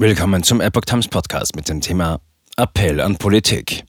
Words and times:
Willkommen 0.00 0.42
zum 0.42 0.62
Epoch 0.62 0.86
Times 0.86 1.08
Podcast 1.08 1.54
mit 1.54 1.68
dem 1.68 1.82
Thema 1.82 2.22
Appell 2.56 3.02
an 3.02 3.18
Politik. 3.18 3.84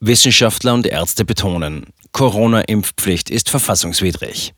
Wissenschaftler 0.00 0.74
und 0.74 0.88
Ärzte 0.88 1.24
betonen, 1.24 1.86
Corona-Impfpflicht 2.10 3.30
ist 3.30 3.48
verfassungswidrig. 3.48 4.54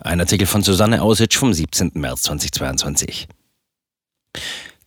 Ein 0.00 0.20
Artikel 0.20 0.46
von 0.46 0.62
Susanne 0.62 1.02
Ausitsch 1.02 1.36
vom 1.36 1.52
17. 1.52 1.90
März 1.96 2.22
2022. 2.22 3.28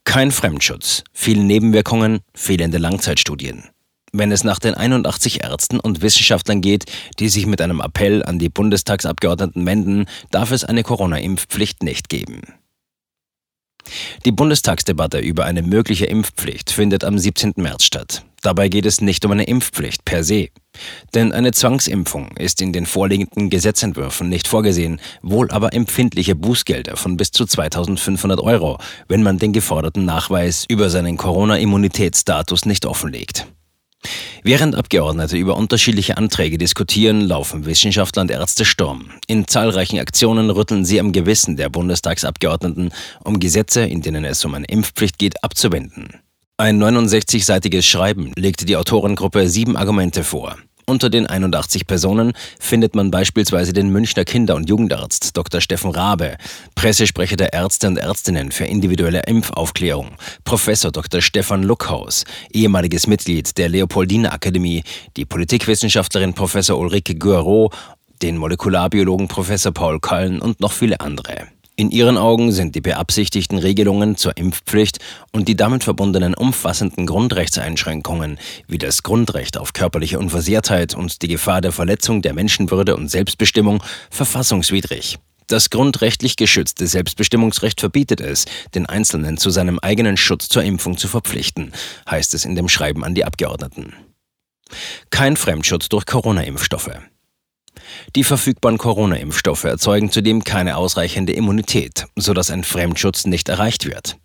Kein 0.04 0.31
Fremdschutz, 0.31 1.04
viele 1.14 1.43
Nebenwirkungen, 1.43 2.21
fehlende 2.34 2.79
Langzeitstudien. 2.79 3.66
Wenn 4.14 4.32
es 4.32 4.43
nach 4.43 4.57
den 4.57 4.73
81 4.73 5.43
Ärzten 5.43 5.79
und 5.79 6.02
Wissenschaftlern 6.02 6.61
geht, 6.61 6.86
die 7.20 7.29
sich 7.29 7.45
mit 7.45 7.61
einem 7.61 7.82
Appell 7.82 8.23
an 8.23 8.39
die 8.39 8.50
Bundestagsabgeordneten 8.50 9.64
wenden, 9.64 10.05
darf 10.32 10.50
es 10.50 10.64
eine 10.64 10.82
Corona-Impfpflicht 10.82 11.84
nicht 11.84 12.09
geben. 12.09 12.41
Die 14.26 14.32
Bundestagsdebatte 14.32 15.20
über 15.20 15.46
eine 15.46 15.62
mögliche 15.62 16.06
Impfpflicht 16.06 16.72
findet 16.72 17.04
am 17.04 17.18
17. 17.18 17.54
März 17.58 17.84
statt. 17.84 18.23
Dabei 18.41 18.70
geht 18.70 18.86
es 18.86 19.02
nicht 19.02 19.26
um 19.26 19.32
eine 19.32 19.45
Impfpflicht 19.45 20.05
per 20.05 20.23
se. 20.23 20.50
Denn 21.16 21.34
eine 21.34 21.52
Zwangsimpfung 21.52 22.38
ist 22.38 22.62
in 22.62 22.72
den 22.72 22.86
vorliegenden 22.86 23.50
Gesetzentwürfen 23.50 24.30
nicht 24.30 24.48
vorgesehen, 24.48 25.02
wohl 25.22 25.50
aber 25.50 25.73
empfindliche 25.73 26.36
Bußgelder 26.36 26.98
von 26.98 27.18
bis 27.18 27.31
zu 27.31 27.45
2500 27.45 28.40
Euro, 28.40 28.78
wenn 29.08 29.23
man 29.23 29.40
den 29.40 29.54
geforderten 29.54 30.06
Nachweis 30.06 30.66
über 30.70 30.90
seinen 30.90 31.17
Corona-Immunitätsstatus 31.17 32.66
nicht 32.66 32.86
offenlegt. 32.86 33.48
Während 34.48 34.76
Abgeordnete 34.76 35.36
über 35.36 35.58
unterschiedliche 35.58 36.16
Anträge 36.16 36.58
diskutieren, 36.58 37.20
laufen 37.20 37.66
Wissenschaftler 37.66 38.22
und 38.22 38.32
Ärzte 38.32 38.64
Sturm. 38.64 39.10
In 39.28 39.46
zahlreichen 39.46 40.00
Aktionen 40.00 40.50
rütteln 40.50 40.86
sie 40.86 41.02
am 41.02 41.12
Gewissen 41.12 41.58
der 41.58 41.68
Bundestagsabgeordneten, 41.68 42.94
um 43.26 43.42
Gesetze, 43.42 43.82
in 43.82 44.02
denen 44.02 44.23
es 44.23 44.46
um 44.46 44.54
eine 44.54 44.66
Impfpflicht 44.68 45.20
geht, 45.20 45.44
abzuwenden. 45.44 46.22
Ein 46.56 46.82
69-seitiges 46.82 47.82
Schreiben 47.82 48.32
legte 48.38 48.66
die 48.66 48.78
Autorengruppe 48.78 49.50
sieben 49.50 49.76
Argumente 49.76 50.23
vor. 50.23 50.56
Unter 50.89 51.09
den 51.09 51.27
81 51.27 51.85
Personen 51.85 52.31
findet 52.61 52.95
man 52.95 53.11
beispielsweise 53.11 53.73
den 53.73 53.89
Münchner 53.89 54.23
Kinder- 54.23 54.55
und 54.55 54.69
Jugendarzt 54.69 55.35
Dr. 55.35 55.59
Steffen 55.59 55.91
Rabe, 55.91 56.38
Pressesprecher 56.75 57.35
der 57.35 57.52
Ärzte 57.52 57.88
und 57.88 57.97
Ärztinnen 57.97 58.53
für 58.53 58.63
individuelle 58.63 59.23
Impfaufklärung, 59.23 60.11
Professor 60.45 60.93
Dr. 60.93 61.19
Stefan 61.19 61.63
Luckhaus, 61.63 62.23
ehemaliges 62.53 63.05
Mitglied 63.05 63.58
der 63.58 63.67
Leopoldina 63.67 64.31
Akademie, 64.31 64.83
die 65.17 65.25
Politikwissenschaftlerin 65.25 66.33
Professor 66.33 66.80
Ulrike 66.80 67.15
Guerreau, 67.15 67.69
den 68.21 68.38
Molekularbiologen 68.38 69.27
Professor 69.27 69.73
Paul 69.73 69.99
Kallen 69.99 70.39
und 70.41 70.61
noch 70.61 70.71
viele 70.71 71.02
andere. 71.02 71.49
In 71.80 71.92
ihren 71.92 72.17
Augen 72.17 72.52
sind 72.52 72.73
die 72.73 72.81
beabsichtigten 72.81 73.59
Regelungen 73.59 74.17
zur 74.17 74.36
Impfpflicht 74.36 74.97
und 75.31 75.47
die 75.47 75.56
damit 75.56 75.83
verbundenen 75.83 76.33
umfassenden 76.33 77.06
Grundrechtseinschränkungen 77.06 78.39
wie 78.67 78.80
das 78.80 79.03
Grundrecht 79.03 79.59
auf 79.59 79.73
körperliche 79.73 80.17
Unversehrtheit 80.17 80.95
und 80.95 81.22
die 81.22 81.28
Gefahr 81.28 81.61
der 81.61 81.72
Verletzung 81.72 82.23
der 82.23 82.33
Menschenwürde 82.33 82.95
und 82.95 83.09
Selbstbestimmung 83.11 83.83
verfassungswidrig. 84.09 85.20
Das 85.45 85.70
grundrechtlich 85.70 86.36
geschützte 86.36 86.88
Selbstbestimmungsrecht 86.88 87.80
verbietet 87.80 88.22
es, 88.22 88.45
den 88.73 88.88
Einzelnen 88.88 89.38
zu 89.38 89.52
seinem 89.52 89.78
eigenen 89.78 90.17
Schutz 90.17 90.50
zur 90.50 90.64
Impfung 90.64 90.98
zu 90.98 91.08
verpflichten, 91.08 91.73
heißt 92.09 92.33
es 92.33 92.44
in 92.44 92.55
dem 92.55 92.70
Schreiben 92.70 93.03
an 93.03 93.14
die 93.14 93.23
Abgeordneten. 93.23 93.94
Kein 95.11 95.38
Fremdschutz 95.38 95.89
durch 95.89 96.08
Corona-Impfstoffe. 96.08 97.00
Die 98.16 98.23
verfügbaren 98.23 98.78
Corona-Impfstoffe 98.78 99.64
erzeugen 99.64 100.11
zudem 100.11 100.44
keine 100.44 100.78
ausreichende 100.78 101.33
Immunität, 101.33 102.06
sodass 102.16 102.52
ein 102.52 102.64
Fremdschutz 102.64 103.25
nicht 103.25 103.50
erreicht 103.50 103.86
wird. 103.86 104.17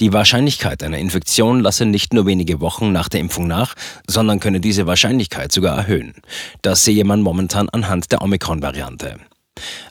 Die 0.00 0.12
Wahrscheinlichkeit 0.12 0.82
einer 0.82 0.98
Infektion 0.98 1.60
lasse 1.60 1.86
nicht 1.86 2.12
nur 2.12 2.26
wenige 2.26 2.60
Wochen 2.60 2.92
nach 2.92 3.08
der 3.08 3.20
Impfung 3.20 3.46
nach, 3.46 3.74
sondern 4.06 4.40
könne 4.40 4.60
diese 4.60 4.86
Wahrscheinlichkeit 4.86 5.52
sogar 5.52 5.76
erhöhen. 5.76 6.14
Das 6.62 6.84
sehe 6.84 7.04
man 7.04 7.22
momentan 7.22 7.68
anhand 7.70 8.12
der 8.12 8.22
Omikron-Variante. 8.22 9.16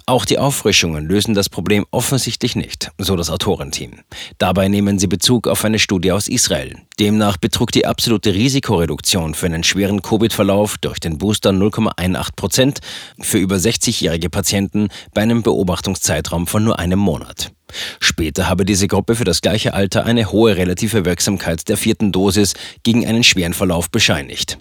Auch 0.05 0.25
die 0.25 0.37
Auffrischungen 0.37 1.07
lösen 1.07 1.33
das 1.33 1.49
Problem 1.49 1.85
offensichtlich 1.89 2.55
nicht, 2.55 2.91
so 2.97 3.15
das 3.15 3.29
Autorenteam. 3.29 4.01
Dabei 4.37 4.67
nehmen 4.67 4.99
sie 4.99 5.07
Bezug 5.07 5.47
auf 5.47 5.65
eine 5.65 5.79
Studie 5.79 6.11
aus 6.11 6.27
Israel. 6.27 6.77
Demnach 6.99 7.37
betrug 7.37 7.71
die 7.71 7.85
absolute 7.85 8.33
Risikoreduktion 8.33 9.33
für 9.33 9.47
einen 9.47 9.63
schweren 9.63 10.01
Covid-Verlauf 10.01 10.77
durch 10.77 10.99
den 10.99 11.17
Booster 11.17 11.49
0,18 11.49 12.35
Prozent 12.35 12.79
für 13.19 13.39
über 13.39 13.55
60-jährige 13.55 14.29
Patienten 14.29 14.89
bei 15.13 15.21
einem 15.21 15.41
Beobachtungszeitraum 15.41 16.45
von 16.45 16.63
nur 16.63 16.77
einem 16.77 16.99
Monat. 16.99 17.51
Später 17.99 18.47
habe 18.47 18.63
diese 18.63 18.87
Gruppe 18.87 19.15
für 19.15 19.23
das 19.23 19.41
gleiche 19.41 19.73
Alter 19.73 20.05
eine 20.05 20.31
hohe 20.31 20.55
relative 20.55 21.03
Wirksamkeit 21.03 21.67
der 21.67 21.77
vierten 21.77 22.11
Dosis 22.11 22.53
gegen 22.83 23.05
einen 23.07 23.23
schweren 23.23 23.53
Verlauf 23.53 23.89
bescheinigt. 23.89 24.59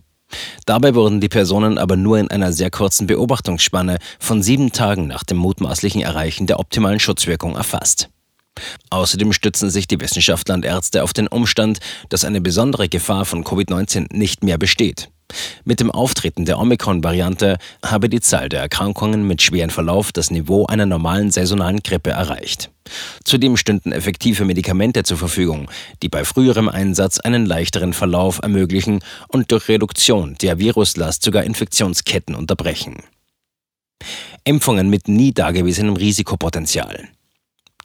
Dabei 0.67 0.95
wurden 0.95 1.21
die 1.21 1.28
Personen 1.28 1.78
aber 1.78 1.97
nur 1.97 2.19
in 2.19 2.31
einer 2.31 2.53
sehr 2.53 2.71
kurzen 2.71 3.06
Beobachtungsspanne 3.06 3.99
von 4.19 4.43
sieben 4.43 4.72
Tagen 4.72 5.06
nach 5.06 5.25
dem 5.25 5.37
mutmaßlichen 5.39 6.03
Erreichen 6.03 6.47
der 6.47 6.59
optimalen 6.59 7.00
Schutzwirkung 7.00 7.56
erfasst. 7.56 8.09
Außerdem 8.91 9.32
stützen 9.32 9.70
sich 9.70 9.88
die 9.88 10.00
Wissenschaftler 10.00 10.54
und 10.54 10.65
Ärzte 10.65 11.03
auf 11.03 11.12
den 11.12 11.28
Umstand, 11.28 11.81
dass 12.09 12.25
eine 12.25 12.41
besondere 12.41 12.88
Gefahr 12.88 13.25
von 13.25 13.44
Covid-19 13.44 14.15
nicht 14.15 14.44
mehr 14.44 14.59
besteht. 14.59 15.10
Mit 15.65 15.81
dem 15.81 15.91
Auftreten 15.91 16.44
der 16.44 16.59
Omikron-Variante 16.59 17.59
habe 17.84 18.09
die 18.09 18.20
Zahl 18.20 18.48
der 18.48 18.60
Erkrankungen 18.60 19.26
mit 19.26 19.43
schweren 19.43 19.70
Verlauf 19.70 20.12
das 20.12 20.31
Niveau 20.31 20.66
einer 20.66 20.87
normalen 20.87 21.31
saisonalen 21.31 21.82
Grippe 21.82 22.10
erreicht. 22.10 22.70
Zudem 23.25 23.56
stünden 23.56 23.93
effektive 23.93 24.44
Medikamente 24.44 25.03
zur 25.03 25.16
Verfügung, 25.16 25.70
die 26.03 26.09
bei 26.09 26.25
früherem 26.25 26.69
Einsatz 26.69 27.19
einen 27.19 27.47
leichteren 27.47 27.94
Verlauf 27.94 28.41
ermöglichen 28.43 29.00
und 29.28 29.50
durch 29.50 29.69
Reduktion 29.69 30.37
der 30.43 30.59
Viruslast 30.59 31.22
sogar 31.22 31.44
Infektionsketten 31.44 32.34
unterbrechen. 32.34 33.03
Impfungen 34.44 34.91
mit 34.91 35.09
nie 35.09 35.32
dagewesenem 35.32 35.97
Risikopotenzial. 35.97 37.09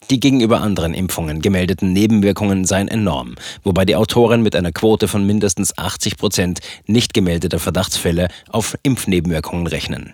Die 0.10 0.20
gegenüber 0.20 0.62
anderen 0.62 0.94
Impfungen 0.94 1.42
gemeldeten 1.42 1.94
Nebenwirkungen 1.94 2.66
seien 2.66 2.88
enorm, 2.88 3.36
wobei 3.64 3.86
die 3.86 3.96
Autoren 3.96 4.42
mit 4.42 4.56
einer 4.56 4.72
Quote 4.72 5.08
von 5.08 5.26
mindestens 5.26 5.78
80 5.78 6.18
Prozent 6.18 6.60
nicht 6.88 7.14
gemeldeter 7.14 7.60
Verdachtsfälle 7.60 8.30
auf 8.50 8.78
Impfnebenwirkungen 8.84 9.68
rechnen. 9.68 10.14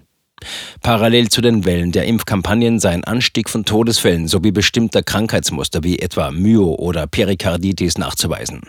Parallel 0.82 1.30
zu 1.30 1.42
den 1.42 1.66
Wellen 1.66 1.92
der 1.92 2.06
Impfkampagnen 2.06 2.80
sei 2.80 2.92
ein 2.92 3.04
Anstieg 3.04 3.50
von 3.50 3.66
Todesfällen 3.66 4.28
sowie 4.28 4.52
bestimmter 4.52 5.02
Krankheitsmuster 5.02 5.84
wie 5.84 6.00
etwa 6.00 6.30
Myo- 6.30 6.76
oder 6.76 7.08
Perikarditis 7.08 7.98
nachzuweisen. 7.98 8.62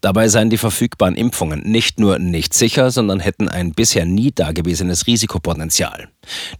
Dabei 0.00 0.28
seien 0.28 0.50
die 0.50 0.58
verfügbaren 0.58 1.14
Impfungen 1.14 1.62
nicht 1.62 2.00
nur 2.00 2.18
nicht 2.18 2.54
sicher, 2.54 2.90
sondern 2.90 3.20
hätten 3.20 3.48
ein 3.48 3.72
bisher 3.72 4.04
nie 4.04 4.32
dagewesenes 4.32 5.06
Risikopotenzial. 5.06 6.08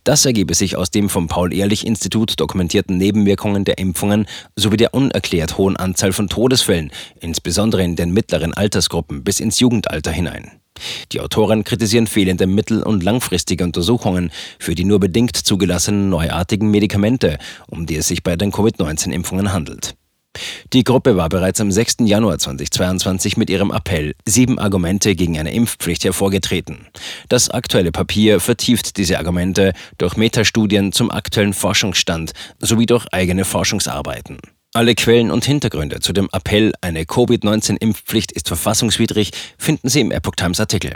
Das 0.05 0.25
ergebe 0.25 0.55
sich 0.55 0.77
aus 0.77 0.91
dem 0.91 1.09
vom 1.09 1.29
Paul-Ehrlich-Institut 1.29 2.39
dokumentierten 2.41 2.99
Nebenwirkungen 2.99 3.65
der 3.65 3.79
Impfungen 3.79 4.27
sowie 4.57 4.77
der 4.77 4.95
unerklärt 4.95 5.59
hohen 5.59 5.77
Anzahl 5.77 6.13
von 6.13 6.29
Todesfällen, 6.29 6.91
insbesondere 7.21 7.83
in 7.83 7.97
den 7.97 8.13
mittleren 8.13 8.55
Altersgruppen 8.55 9.25
bis 9.25 9.41
ins 9.41 9.61
Jugendalter 9.61 10.11
hinein. 10.11 10.53
Die 11.13 11.21
Autoren 11.21 11.65
kritisieren 11.65 12.07
fehlende 12.07 12.47
mittel- 12.47 12.83
und 12.83 13.03
langfristige 13.03 13.65
Untersuchungen 13.65 14.31
für 14.59 14.75
die 14.75 14.85
nur 14.85 15.01
bedingt 15.01 15.37
zugelassenen 15.37 16.09
neuartigen 16.09 16.71
Medikamente, 16.71 17.39
um 17.69 17.87
die 17.87 17.97
es 17.97 18.09
sich 18.09 18.23
bei 18.23 18.37
den 18.37 18.51
Covid-19-Impfungen 18.51 19.53
handelt. 19.53 19.95
Die 20.73 20.85
Gruppe 20.85 21.17
war 21.17 21.29
bereits 21.29 21.61
am 21.61 21.71
6. 21.71 21.97
Januar 22.01 22.39
2022 22.39 23.37
mit 23.37 23.51
ihrem 23.51 23.71
Appell 23.71 24.15
Sieben 24.25 24.59
Argumente 24.59 25.15
gegen 25.15 25.39
eine 25.39 25.53
Impfpflicht 25.53 26.05
hervorgetreten. 26.05 26.87
Das 27.29 27.51
aktuelle 27.51 27.93
Papier 27.93 28.41
vertieft 28.41 28.97
diese 28.97 29.19
Argumente 29.19 29.73
durch 29.99 30.17
Metastudien 30.17 30.93
zum 30.93 31.11
aktuellen 31.11 31.53
Forschungsstand 31.53 32.33
sowie 32.59 32.87
durch 32.87 33.07
eigene 33.13 33.45
Forschungsarbeiten. 33.45 34.39
Alle 34.75 34.95
Quellen 34.95 35.31
und 35.31 35.45
Hintergründe 35.45 36.01
zu 36.01 36.15
dem 36.15 36.31
Appell, 36.33 36.73
eine 36.81 37.05
Covid-19-Impfpflicht 37.05 38.33
ist 38.33 38.49
verfassungswidrig, 38.49 39.33
finden 39.59 39.91
Sie 39.91 40.01
im 40.01 40.11
Epoch 40.11 40.37
Times 40.37 40.61
Artikel. 40.61 40.95